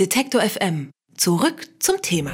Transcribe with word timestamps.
Detektor 0.00 0.40
FM. 0.40 0.90
Zurück 1.16 1.68
zum 1.78 2.02
Thema. 2.02 2.32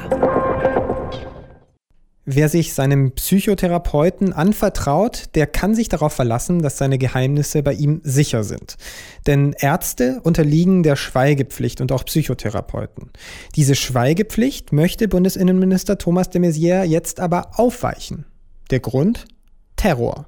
Wer 2.24 2.48
sich 2.48 2.72
seinem 2.72 3.12
Psychotherapeuten 3.12 4.32
anvertraut, 4.32 5.24
der 5.34 5.46
kann 5.46 5.74
sich 5.74 5.90
darauf 5.90 6.14
verlassen, 6.14 6.62
dass 6.62 6.78
seine 6.78 6.96
Geheimnisse 6.96 7.62
bei 7.62 7.74
ihm 7.74 8.00
sicher 8.02 8.44
sind. 8.44 8.76
Denn 9.26 9.54
Ärzte 9.58 10.22
unterliegen 10.22 10.82
der 10.82 10.96
Schweigepflicht 10.96 11.82
und 11.82 11.92
auch 11.92 12.06
Psychotherapeuten. 12.06 13.10
Diese 13.56 13.74
Schweigepflicht 13.74 14.72
möchte 14.72 15.06
Bundesinnenminister 15.06 15.98
Thomas 15.98 16.30
de 16.30 16.40
Maizière 16.40 16.84
jetzt 16.84 17.20
aber 17.20 17.58
aufweichen. 17.60 18.24
Der 18.70 18.80
Grund? 18.80 19.26
Terror. 19.80 20.26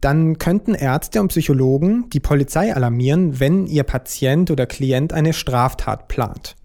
Dann 0.00 0.38
könnten 0.38 0.74
Ärzte 0.74 1.20
und 1.20 1.28
Psychologen 1.28 2.08
die 2.08 2.20
Polizei 2.20 2.74
alarmieren, 2.74 3.38
wenn 3.40 3.66
ihr 3.66 3.82
Patient 3.82 4.50
oder 4.50 4.64
Klient 4.64 5.12
eine 5.12 5.34
Straftat 5.34 6.08
plant. 6.08 6.56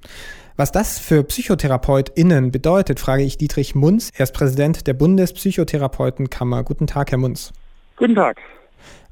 Was 0.56 0.72
das 0.72 0.98
für 0.98 1.26
PsychotherapeutInnen 1.26 2.52
bedeutet, 2.52 3.02
frage 3.02 3.24
ich 3.24 3.38
Dietrich 3.38 3.76
Munz. 3.76 4.12
Er 4.16 4.24
ist 4.24 4.32
Präsident 4.34 4.88
der 4.88 4.94
Bundespsychotherapeutenkammer. 4.94 6.64
Guten 6.64 6.88
Tag, 6.88 7.12
Herr 7.12 7.18
Munz. 7.18 7.52
Guten 7.98 8.16
Tag. 8.16 8.38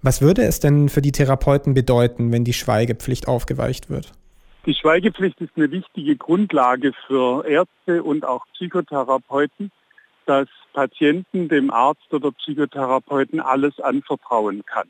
Was 0.02 0.22
würde 0.22 0.44
es 0.44 0.62
denn 0.62 0.88
für 0.88 1.02
die 1.02 1.12
Therapeuten 1.12 1.74
bedeuten, 1.74 2.32
wenn 2.32 2.46
die 2.46 2.54
Schweigepflicht 2.54 3.28
aufgeweicht 3.28 3.90
wird? 3.90 4.14
Die 4.66 4.76
Schweigepflicht 4.76 5.42
ist 5.42 5.52
eine 5.58 5.70
wichtige 5.72 6.16
Grundlage 6.16 6.94
für 7.06 7.46
Ärzte 7.46 8.02
und 8.02 8.24
auch 8.24 8.46
Psychotherapeuten, 8.54 9.72
dass 10.30 10.48
Patienten 10.74 11.50
dem 11.50 11.72
Arzt 11.72 12.14
oder 12.14 12.32
Psychotherapeuten 12.32 13.40
alles 13.40 13.80
anvertrauen 13.80 14.64
kann. 14.64 14.88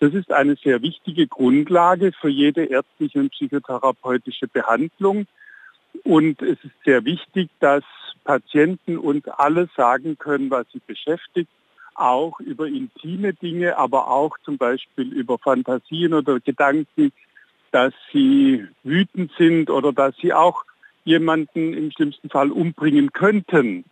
Das 0.00 0.14
ist 0.14 0.32
eine 0.32 0.56
sehr 0.56 0.80
wichtige 0.80 1.26
Grundlage 1.26 2.12
für 2.18 2.30
jede 2.30 2.64
ärztliche 2.64 3.18
und 3.18 3.30
psychotherapeutische 3.32 4.48
Behandlung. 4.48 5.26
Und 6.04 6.40
es 6.40 6.56
ist 6.64 6.72
sehr 6.86 7.04
wichtig, 7.04 7.50
dass 7.60 7.84
Patienten 8.24 8.96
uns 8.96 9.28
alles 9.28 9.68
sagen 9.76 10.16
können, 10.16 10.50
was 10.50 10.66
sie 10.72 10.80
beschäftigt, 10.86 11.50
auch 11.94 12.40
über 12.40 12.66
intime 12.66 13.34
Dinge, 13.34 13.76
aber 13.76 14.08
auch 14.08 14.38
zum 14.42 14.56
Beispiel 14.56 15.12
über 15.12 15.36
Fantasien 15.36 16.14
oder 16.14 16.40
Gedanken, 16.40 17.12
dass 17.72 17.92
sie 18.10 18.66
wütend 18.84 19.32
sind 19.36 19.68
oder 19.68 19.92
dass 19.92 20.16
sie 20.16 20.32
auch 20.32 20.64
jemanden 21.04 21.74
im 21.74 21.90
schlimmsten 21.90 22.30
Fall 22.30 22.50
umbringen 22.50 23.12
könnten. 23.12 23.84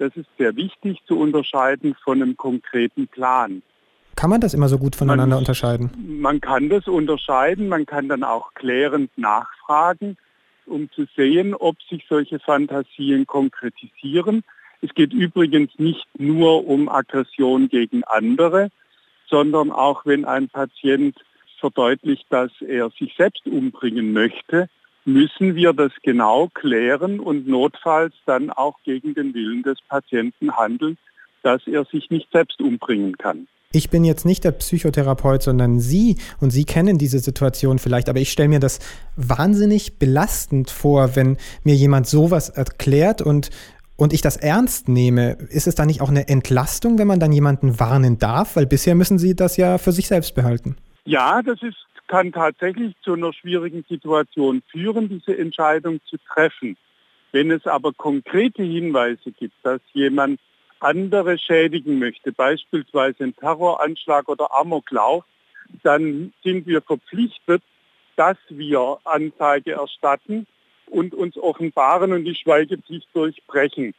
Das 0.00 0.16
ist 0.16 0.30
sehr 0.38 0.56
wichtig 0.56 0.98
zu 1.06 1.18
unterscheiden 1.18 1.94
von 2.02 2.22
einem 2.22 2.34
konkreten 2.34 3.06
Plan. 3.06 3.62
Kann 4.16 4.30
man 4.30 4.40
das 4.40 4.54
immer 4.54 4.68
so 4.68 4.78
gut 4.78 4.96
voneinander 4.96 5.36
man, 5.36 5.40
unterscheiden? 5.40 5.90
Man 6.22 6.40
kann 6.40 6.70
das 6.70 6.88
unterscheiden, 6.88 7.68
man 7.68 7.84
kann 7.84 8.08
dann 8.08 8.24
auch 8.24 8.54
klärend 8.54 9.10
nachfragen, 9.18 10.16
um 10.64 10.90
zu 10.90 11.04
sehen, 11.14 11.54
ob 11.54 11.76
sich 11.82 12.06
solche 12.08 12.38
Fantasien 12.38 13.26
konkretisieren. 13.26 14.42
Es 14.80 14.88
geht 14.94 15.12
übrigens 15.12 15.78
nicht 15.78 16.06
nur 16.18 16.66
um 16.66 16.88
Aggression 16.88 17.68
gegen 17.68 18.02
andere, 18.04 18.70
sondern 19.28 19.70
auch 19.70 20.06
wenn 20.06 20.24
ein 20.24 20.48
Patient 20.48 21.14
verdeutlicht, 21.58 22.24
dass 22.30 22.50
er 22.66 22.88
sich 22.98 23.14
selbst 23.18 23.46
umbringen 23.46 24.14
möchte, 24.14 24.70
müssen 25.04 25.54
wir 25.54 25.72
das 25.72 25.92
genau 26.02 26.48
klären 26.52 27.20
und 27.20 27.46
notfalls 27.48 28.14
dann 28.26 28.50
auch 28.50 28.76
gegen 28.84 29.14
den 29.14 29.34
Willen 29.34 29.62
des 29.62 29.78
Patienten 29.88 30.56
handeln, 30.56 30.98
dass 31.42 31.66
er 31.66 31.84
sich 31.84 32.10
nicht 32.10 32.30
selbst 32.32 32.60
umbringen 32.60 33.16
kann. 33.16 33.46
Ich 33.72 33.88
bin 33.88 34.02
jetzt 34.02 34.26
nicht 34.26 34.42
der 34.42 34.50
Psychotherapeut, 34.50 35.42
sondern 35.42 35.78
Sie 35.78 36.16
und 36.40 36.50
Sie 36.50 36.64
kennen 36.64 36.98
diese 36.98 37.20
Situation 37.20 37.78
vielleicht, 37.78 38.08
aber 38.08 38.18
ich 38.18 38.32
stelle 38.32 38.48
mir 38.48 38.58
das 38.58 38.80
wahnsinnig 39.14 39.96
belastend 39.98 40.70
vor, 40.70 41.14
wenn 41.14 41.36
mir 41.62 41.76
jemand 41.76 42.08
sowas 42.08 42.48
erklärt 42.48 43.22
und, 43.22 43.50
und 43.94 44.12
ich 44.12 44.22
das 44.22 44.36
ernst 44.36 44.88
nehme. 44.88 45.38
Ist 45.50 45.68
es 45.68 45.76
da 45.76 45.86
nicht 45.86 46.00
auch 46.00 46.08
eine 46.08 46.26
Entlastung, 46.26 46.98
wenn 46.98 47.06
man 47.06 47.20
dann 47.20 47.30
jemanden 47.30 47.78
warnen 47.78 48.18
darf? 48.18 48.56
Weil 48.56 48.66
bisher 48.66 48.96
müssen 48.96 49.20
Sie 49.20 49.36
das 49.36 49.56
ja 49.56 49.78
für 49.78 49.92
sich 49.92 50.08
selbst 50.08 50.34
behalten. 50.34 50.76
Ja, 51.04 51.40
das 51.40 51.62
ist 51.62 51.76
kann 52.10 52.32
tatsächlich 52.32 52.96
zu 53.02 53.12
einer 53.12 53.32
schwierigen 53.32 53.84
Situation 53.88 54.62
führen, 54.68 55.08
diese 55.08 55.38
Entscheidung 55.38 56.00
zu 56.06 56.16
treffen. 56.34 56.76
Wenn 57.30 57.52
es 57.52 57.68
aber 57.68 57.92
konkrete 57.92 58.64
Hinweise 58.64 59.30
gibt, 59.30 59.54
dass 59.62 59.80
jemand 59.92 60.40
andere 60.80 61.38
schädigen 61.38 62.00
möchte, 62.00 62.32
beispielsweise 62.32 63.22
ein 63.22 63.36
Terroranschlag 63.36 64.28
oder 64.28 64.52
Amoklauf, 64.52 65.24
dann 65.84 66.32
sind 66.42 66.66
wir 66.66 66.82
verpflichtet, 66.82 67.62
dass 68.16 68.38
wir 68.48 68.98
Anzeige 69.04 69.72
erstatten 69.72 70.48
und 70.86 71.14
uns 71.14 71.38
offenbaren 71.38 72.12
und 72.12 72.24
die 72.24 72.34
Schweigepflicht 72.34 73.06
durchbrechen. 73.12 73.94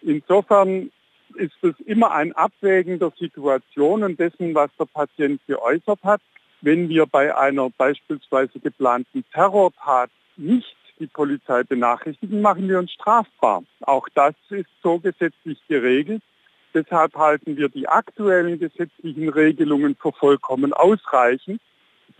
Insofern 0.00 0.90
ist 1.34 1.62
es 1.62 1.78
immer 1.80 2.12
ein 2.12 2.32
Abwägen 2.32 2.98
der 2.98 3.12
Situation 3.18 4.04
und 4.04 4.18
dessen, 4.18 4.54
was 4.54 4.70
der 4.78 4.86
Patient 4.86 5.38
geäußert 5.46 6.02
hat 6.02 6.22
wenn 6.62 6.88
wir 6.88 7.06
bei 7.06 7.36
einer 7.36 7.70
beispielsweise 7.70 8.58
geplanten 8.60 9.24
Terrortat 9.32 10.10
nicht 10.36 10.76
die 10.98 11.06
Polizei 11.06 11.62
benachrichtigen, 11.62 12.42
machen 12.42 12.68
wir 12.68 12.78
uns 12.78 12.92
strafbar. 12.92 13.62
Auch 13.80 14.08
das 14.14 14.34
ist 14.50 14.68
so 14.82 14.98
gesetzlich 14.98 15.58
geregelt. 15.68 16.22
Deshalb 16.74 17.16
halten 17.16 17.56
wir 17.56 17.68
die 17.68 17.88
aktuellen 17.88 18.58
gesetzlichen 18.58 19.28
Regelungen 19.28 19.96
für 19.96 20.12
vollkommen 20.12 20.72
ausreichend, 20.72 21.60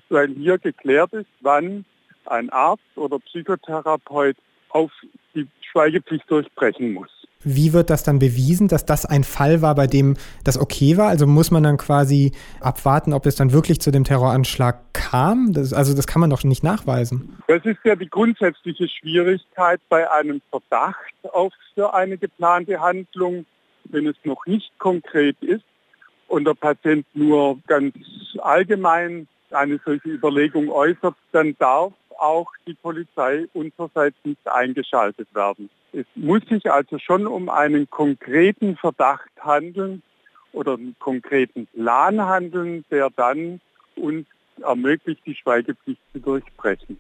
weil 0.08 0.28
hier 0.28 0.58
geklärt 0.58 1.12
ist, 1.12 1.28
wann 1.40 1.84
ein 2.26 2.50
Arzt 2.50 2.82
oder 2.96 3.18
Psychotherapeut 3.18 4.36
auf 4.70 4.90
die 5.34 5.46
Schweigepflicht 5.70 6.28
durchbrechen 6.30 6.94
muss. 6.94 7.19
Wie 7.42 7.72
wird 7.72 7.88
das 7.88 8.02
dann 8.02 8.18
bewiesen, 8.18 8.68
dass 8.68 8.84
das 8.84 9.06
ein 9.06 9.24
Fall 9.24 9.62
war, 9.62 9.74
bei 9.74 9.86
dem 9.86 10.16
das 10.44 10.58
okay 10.58 10.96
war? 10.96 11.08
Also 11.08 11.26
muss 11.26 11.50
man 11.50 11.62
dann 11.62 11.78
quasi 11.78 12.32
abwarten, 12.60 13.12
ob 13.12 13.24
es 13.24 13.36
dann 13.36 13.52
wirklich 13.52 13.80
zu 13.80 13.90
dem 13.90 14.04
Terroranschlag 14.04 14.92
kam? 14.92 15.52
Das, 15.52 15.72
also 15.72 15.94
das 15.94 16.06
kann 16.06 16.20
man 16.20 16.30
doch 16.30 16.44
nicht 16.44 16.62
nachweisen. 16.62 17.38
Das 17.48 17.64
ist 17.64 17.78
ja 17.84 17.96
die 17.96 18.08
grundsätzliche 18.08 18.88
Schwierigkeit 18.88 19.80
bei 19.88 20.10
einem 20.10 20.42
Verdacht 20.50 21.14
auf 21.32 21.52
für 21.74 21.94
eine 21.94 22.18
geplante 22.18 22.78
Handlung, 22.80 23.46
wenn 23.84 24.06
es 24.06 24.16
noch 24.24 24.44
nicht 24.46 24.78
konkret 24.78 25.36
ist 25.40 25.64
und 26.28 26.44
der 26.44 26.54
Patient 26.54 27.06
nur 27.14 27.58
ganz 27.66 27.94
allgemein 28.42 29.26
eine 29.50 29.80
solche 29.84 30.08
Überlegung 30.10 30.70
äußert, 30.70 31.14
dann 31.32 31.56
darf 31.58 31.92
auch 32.20 32.50
die 32.66 32.74
Polizei 32.74 33.46
unsererseits 33.54 34.16
nicht 34.24 34.46
eingeschaltet 34.46 35.28
werden. 35.34 35.70
Es 35.92 36.06
muss 36.14 36.42
sich 36.48 36.70
also 36.70 36.98
schon 36.98 37.26
um 37.26 37.48
einen 37.48 37.88
konkreten 37.90 38.76
Verdacht 38.76 39.30
handeln 39.40 40.02
oder 40.52 40.74
einen 40.74 40.96
konkreten 40.98 41.66
Plan 41.66 42.20
handeln, 42.20 42.84
der 42.90 43.10
dann 43.10 43.60
uns 43.96 44.26
ermöglicht, 44.62 45.22
die 45.26 45.34
Schweigepflicht 45.34 46.00
zu 46.12 46.20
durchbrechen. 46.20 46.98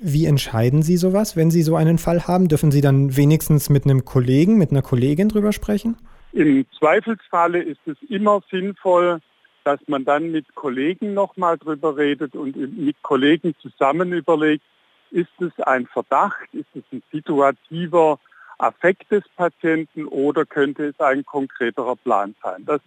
Wie 0.00 0.24
entscheiden 0.24 0.82
Sie 0.82 0.96
sowas, 0.96 1.36
wenn 1.36 1.50
Sie 1.50 1.62
so 1.62 1.76
einen 1.76 1.98
Fall 1.98 2.26
haben? 2.26 2.48
Dürfen 2.48 2.70
Sie 2.70 2.80
dann 2.80 3.16
wenigstens 3.16 3.68
mit 3.68 3.84
einem 3.84 4.04
Kollegen, 4.04 4.56
mit 4.56 4.70
einer 4.70 4.82
Kollegin 4.82 5.28
drüber 5.28 5.52
sprechen? 5.52 5.96
Im 6.32 6.64
Zweifelsfalle 6.78 7.62
ist 7.62 7.80
es 7.86 7.96
immer 8.08 8.40
sinnvoll, 8.50 9.20
dass 9.64 9.80
man 9.86 10.04
dann 10.04 10.30
mit 10.30 10.54
Kollegen 10.54 11.14
nochmal 11.14 11.58
drüber 11.58 11.96
redet 11.96 12.34
und 12.34 12.56
mit 12.56 13.02
Kollegen 13.02 13.54
zusammen 13.60 14.12
überlegt, 14.12 14.64
ist 15.10 15.40
es 15.40 15.52
ein 15.64 15.86
Verdacht, 15.86 16.48
ist 16.52 16.68
es 16.74 16.84
ein 16.92 17.02
situativer 17.12 18.18
Affekt 18.58 19.10
des 19.10 19.24
Patienten 19.36 20.06
oder 20.06 20.44
könnte 20.44 20.86
es 20.86 21.00
ein 21.00 21.24
konkreterer 21.24 21.96
Plan 21.96 22.34
sein. 22.42 22.64
Das 22.66 22.80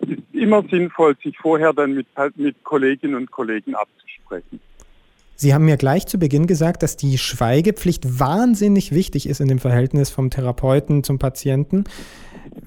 ist 0.00 0.22
immer 0.32 0.62
sinnvoll, 0.70 1.16
sich 1.22 1.36
vorher 1.38 1.72
dann 1.72 1.94
mit, 1.94 2.06
mit 2.36 2.62
Kolleginnen 2.64 3.14
und 3.14 3.30
Kollegen 3.30 3.74
abzusprechen. 3.74 4.60
Sie 5.38 5.52
haben 5.52 5.66
mir 5.66 5.76
gleich 5.76 6.06
zu 6.06 6.18
Beginn 6.18 6.46
gesagt, 6.46 6.82
dass 6.82 6.96
die 6.96 7.18
Schweigepflicht 7.18 8.18
wahnsinnig 8.18 8.92
wichtig 8.92 9.28
ist 9.28 9.40
in 9.40 9.48
dem 9.48 9.58
Verhältnis 9.58 10.08
vom 10.08 10.30
Therapeuten 10.30 11.04
zum 11.04 11.18
Patienten. 11.18 11.84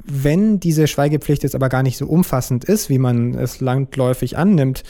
Wenn 0.06 0.60
diese 0.60 0.88
Schweigepflicht 0.88 1.42
jetzt 1.42 1.56
aber 1.56 1.68
gar 1.70 1.82
nicht 1.82 1.98
so 1.98 2.06
umfassend 2.06 2.66
ist, 2.66 2.90
wie 2.90 3.00
man 3.00 3.34
es 3.34 3.60
landläufig 3.60 4.38
annimmt, 4.38 4.84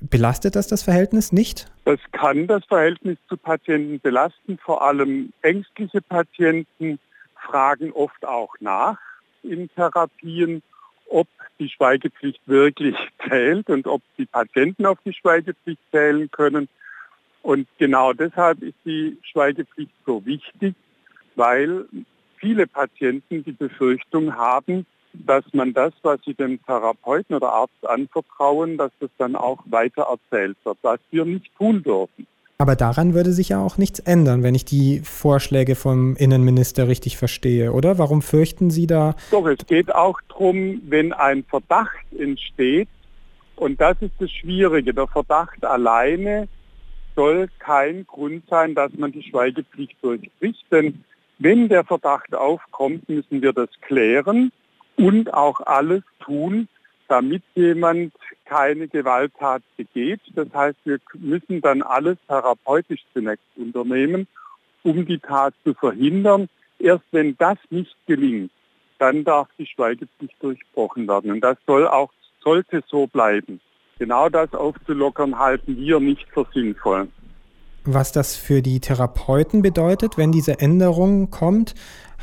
belastet 0.00 0.56
das 0.56 0.66
das 0.66 0.82
Verhältnis 0.82 1.32
nicht? 1.32 1.72
Das 1.86 1.98
kann 2.12 2.46
das 2.46 2.66
Verhältnis 2.66 3.16
zu 3.30 3.38
Patienten 3.38 3.98
belasten. 4.00 4.58
Vor 4.58 4.82
allem 4.82 5.32
ängstliche 5.40 6.02
Patienten 6.02 6.98
fragen 7.34 7.92
oft 7.92 8.26
auch 8.26 8.54
nach 8.60 8.98
in 9.42 9.70
Therapien, 9.74 10.62
ob 11.08 11.28
die 11.58 11.70
Schweigepflicht 11.70 12.40
wirklich 12.46 12.96
zählt 13.28 13.70
und 13.70 13.86
ob 13.86 14.02
die 14.18 14.26
Patienten 14.26 14.84
auf 14.84 14.98
die 15.04 15.14
Schweigepflicht 15.14 15.80
zählen 15.90 16.30
können. 16.30 16.68
Und 17.42 17.66
genau 17.78 18.12
deshalb 18.12 18.62
ist 18.62 18.76
die 18.84 19.18
Schweigepflicht 19.22 19.92
so 20.06 20.24
wichtig, 20.24 20.74
weil 21.34 21.86
viele 22.36 22.66
Patienten 22.66 23.44
die 23.44 23.52
Befürchtung 23.52 24.34
haben, 24.34 24.86
dass 25.12 25.44
man 25.52 25.74
das, 25.74 25.92
was 26.02 26.20
sie 26.24 26.34
dem 26.34 26.64
Therapeuten 26.64 27.36
oder 27.36 27.52
Arzt 27.52 27.86
anvertrauen, 27.86 28.78
dass 28.78 28.92
das 29.00 29.10
dann 29.18 29.36
auch 29.36 29.58
weiter 29.66 30.06
erzählt 30.10 30.56
wird, 30.64 30.78
was 30.82 31.00
wir 31.10 31.24
nicht 31.24 31.54
tun 31.56 31.82
dürfen. 31.82 32.26
Aber 32.58 32.76
daran 32.76 33.12
würde 33.12 33.32
sich 33.32 33.48
ja 33.48 33.60
auch 33.60 33.76
nichts 33.76 33.98
ändern, 33.98 34.44
wenn 34.44 34.54
ich 34.54 34.64
die 34.64 35.00
Vorschläge 35.00 35.74
vom 35.74 36.14
Innenminister 36.14 36.86
richtig 36.86 37.16
verstehe, 37.16 37.72
oder? 37.72 37.98
Warum 37.98 38.22
fürchten 38.22 38.70
Sie 38.70 38.86
da? 38.86 39.16
Doch, 39.32 39.46
es 39.46 39.66
geht 39.66 39.92
auch 39.92 40.20
darum, 40.28 40.80
wenn 40.86 41.12
ein 41.12 41.42
Verdacht 41.44 42.06
entsteht, 42.16 42.88
und 43.56 43.80
das 43.80 43.96
ist 44.00 44.12
das 44.18 44.30
Schwierige, 44.30 44.94
der 44.94 45.06
Verdacht 45.06 45.64
alleine 45.64 46.48
soll 47.14 47.48
kein 47.58 48.06
Grund 48.06 48.44
sein, 48.48 48.74
dass 48.74 48.92
man 48.94 49.12
die 49.12 49.22
Schweigepflicht 49.22 49.96
durchbricht. 50.02 50.64
Denn 50.70 51.04
wenn 51.38 51.68
der 51.68 51.84
Verdacht 51.84 52.34
aufkommt, 52.34 53.08
müssen 53.08 53.42
wir 53.42 53.52
das 53.52 53.68
klären 53.80 54.52
und 54.96 55.32
auch 55.32 55.60
alles 55.60 56.02
tun, 56.20 56.68
damit 57.08 57.42
jemand 57.54 58.12
keine 58.44 58.88
Gewalttat 58.88 59.62
begeht. 59.76 60.20
Das 60.34 60.48
heißt, 60.54 60.78
wir 60.84 60.98
müssen 61.14 61.60
dann 61.60 61.82
alles 61.82 62.16
therapeutisch 62.28 63.02
zunächst 63.12 63.44
unternehmen, 63.56 64.26
um 64.82 65.06
die 65.06 65.18
Tat 65.18 65.54
zu 65.64 65.74
verhindern. 65.74 66.48
Erst 66.78 67.04
wenn 67.10 67.36
das 67.38 67.58
nicht 67.70 67.94
gelingt, 68.06 68.50
dann 68.98 69.24
darf 69.24 69.48
die 69.58 69.66
Schweigepflicht 69.66 70.36
durchbrochen 70.40 71.08
werden. 71.08 71.32
Und 71.32 71.40
das 71.40 71.56
soll 71.66 71.86
auch, 71.86 72.12
sollte 72.40 72.82
so 72.86 73.06
bleiben. 73.06 73.60
Genau 73.98 74.28
das 74.28 74.52
aufzulockern 74.52 75.38
halten 75.38 75.76
wir 75.76 76.00
nicht 76.00 76.26
für 76.32 76.46
sinnvoll. 76.52 77.08
Was 77.84 78.12
das 78.12 78.36
für 78.36 78.62
die 78.62 78.80
Therapeuten 78.80 79.62
bedeutet, 79.62 80.16
wenn 80.16 80.30
diese 80.32 80.60
Änderung 80.60 81.30
kommt, 81.30 81.74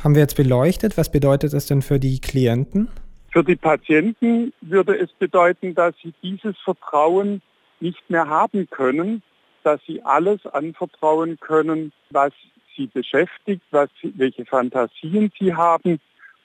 haben 0.02 0.14
wir 0.14 0.22
jetzt 0.22 0.36
beleuchtet. 0.36 0.96
Was 0.96 1.12
bedeutet 1.12 1.52
das 1.52 1.66
denn 1.66 1.82
für 1.82 2.00
die 2.00 2.20
Klienten? 2.20 2.88
Für 3.30 3.44
die 3.44 3.56
Patienten 3.56 4.52
würde 4.60 4.98
es 4.98 5.12
bedeuten, 5.12 5.74
dass 5.74 5.94
sie 6.02 6.14
dieses 6.22 6.56
Vertrauen 6.64 7.42
nicht 7.80 8.08
mehr 8.08 8.28
haben 8.28 8.68
können, 8.70 9.22
dass 9.62 9.80
sie 9.86 10.02
alles 10.02 10.44
anvertrauen 10.46 11.38
können, 11.38 11.92
was 12.10 12.32
sie 12.76 12.86
beschäftigt, 12.86 13.62
was 13.70 13.90
welche 14.02 14.46
Fantasien 14.46 15.30
sie 15.38 15.54
haben, 15.54 16.00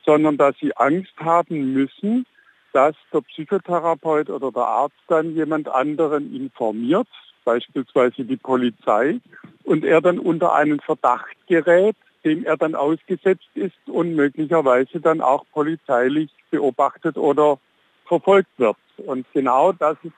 sondern 0.06 0.38
dass 0.38 0.56
sie 0.60 0.75
Angst 0.75 1.13
haben 1.18 1.74
müssen, 1.74 2.25
dass 2.75 2.95
der 3.13 3.22
Psychotherapeut 3.22 4.30
oder 4.30 4.51
der 4.51 4.68
Arzt 4.68 5.00
dann 5.07 5.33
jemand 5.33 5.69
anderen 5.69 6.36
informiert, 6.36 7.07
beispielsweise 7.45 8.25
die 8.25 8.36
Polizei, 8.36 9.22
und 9.63 9.86
er 9.86 10.01
dann 10.01 10.19
unter 10.19 10.54
einen 10.54 10.81
Verdacht 10.81 11.38
gerät, 11.48 11.95
dem 12.25 12.44
er 12.44 12.57
dann 12.57 12.75
ausgesetzt 12.75 13.48
ist 13.54 13.77
und 13.88 14.16
möglicherweise 14.16 15.00
dann 15.00 15.22
auch 15.22 15.45
polizeilich 15.54 16.30
beobachtet 16.51 17.18
oder 17.18 17.60
verfolgt 18.07 18.51
wird. 18.57 18.75
Und 18.98 19.25
genau 19.31 19.72
das 19.72 19.95
ist 20.04 20.13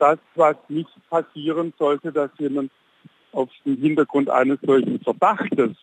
das, 0.00 0.18
was 0.34 0.56
nicht 0.68 0.90
passieren 1.08 1.72
sollte, 1.78 2.10
dass 2.10 2.30
jemand 2.38 2.72
auf 3.30 3.48
dem 3.64 3.76
Hintergrund 3.76 4.28
eines 4.28 4.58
solchen 4.62 4.98
Verdachtes 4.98 5.76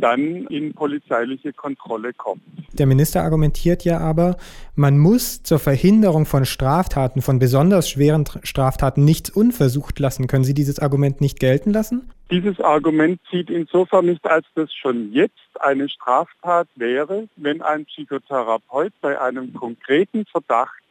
dann 0.00 0.46
in 0.46 0.74
polizeiliche 0.74 1.52
Kontrolle 1.52 2.12
kommt. 2.12 2.42
Der 2.72 2.86
Minister 2.86 3.22
argumentiert 3.22 3.84
ja 3.84 3.98
aber, 3.98 4.36
man 4.74 4.98
muss 4.98 5.42
zur 5.42 5.58
Verhinderung 5.58 6.26
von 6.26 6.44
Straftaten, 6.44 7.22
von 7.22 7.38
besonders 7.38 7.88
schweren 7.88 8.24
Straftaten 8.42 9.04
nichts 9.04 9.30
unversucht 9.30 9.98
lassen. 9.98 10.26
Können 10.26 10.44
Sie 10.44 10.54
dieses 10.54 10.78
Argument 10.78 11.20
nicht 11.20 11.40
gelten 11.40 11.72
lassen? 11.72 12.10
Dieses 12.30 12.60
Argument 12.60 13.20
zieht 13.30 13.50
insofern 13.50 14.06
nicht, 14.06 14.24
als 14.24 14.46
das 14.54 14.72
schon 14.72 15.12
jetzt 15.12 15.34
eine 15.60 15.88
Straftat 15.88 16.68
wäre, 16.74 17.28
wenn 17.36 17.62
ein 17.62 17.84
Psychotherapeut 17.86 18.92
bei 19.00 19.20
einem 19.20 19.54
konkreten 19.54 20.26
Verdacht 20.26 20.82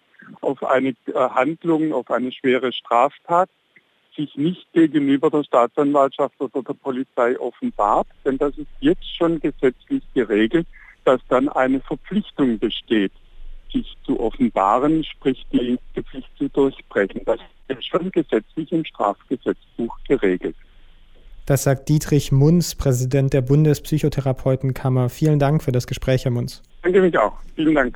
auf 0.42 0.64
eine 0.64 0.90
äh, 0.90 1.14
Handlung, 1.14 1.94
auf 1.94 2.10
eine 2.10 2.32
schwere 2.32 2.72
Straftat 2.72 3.50
sich 4.16 4.36
nicht 4.36 4.72
gegenüber 4.74 5.30
der 5.30 5.44
Staatsanwaltschaft 5.44 6.40
oder 6.40 6.64
der 6.64 6.74
Polizei 6.74 7.40
offenbart, 7.40 8.08
denn 8.24 8.38
das 8.38 8.58
ist 8.58 8.68
jetzt 8.80 9.16
schon 9.16 9.40
gesetzlich 9.40 10.04
geregelt, 10.14 10.68
dass 11.04 11.22
dann 11.30 11.50
eine 11.50 11.80
Verpflichtung 11.82 12.58
besteht, 12.60 13.12
sich 13.72 13.96
zu 14.06 14.20
offenbaren, 14.20 15.04
sprich 15.04 15.46
die 15.52 15.78
Pflicht 16.02 16.30
zu 16.38 16.50
durchbrechen. 16.50 17.22
Das 17.26 17.40
ist 17.68 17.86
schon 17.86 18.12
gesetzlich 18.12 18.72
im 18.72 18.86
Strafgesetzbuch 18.86 19.98
geregelt. 20.08 20.56
Das 21.46 21.64
sagt 21.64 21.90
Dietrich 21.90 22.32
Munz, 22.32 22.74
Präsident 22.74 23.34
der 23.34 23.42
Bundespsychotherapeutenkammer. 23.42 25.10
Vielen 25.10 25.38
Dank 25.38 25.62
für 25.62 25.72
das 25.72 25.86
Gespräch, 25.86 26.26
Herr 26.26 26.32
Munz. 26.32 26.64
Danke 26.82 27.02
mich 27.02 27.16
auch. 27.18 27.34
Vielen 27.56 27.76
Dank. 27.76 27.96